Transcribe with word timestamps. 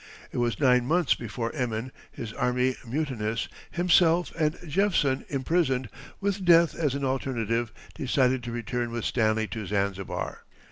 It 0.31 0.39
was 0.39 0.59
nine 0.59 0.87
months 0.87 1.13
before 1.13 1.53
Emin, 1.53 1.91
his 2.11 2.33
army 2.33 2.75
mutinous, 2.87 3.47
himself 3.69 4.33
and 4.35 4.57
Jephson 4.67 5.25
imprisoned, 5.29 5.89
with 6.19 6.43
death 6.43 6.73
as 6.73 6.95
an 6.95 7.05
alternative, 7.05 7.71
decided 7.93 8.41
to 8.45 8.51
return 8.51 8.89
with 8.89 9.05
Stanley 9.05 9.45
to 9.49 9.67
Zanzibar. 9.67 10.43